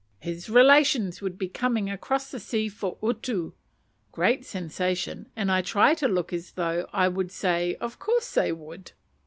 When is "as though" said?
6.33-6.87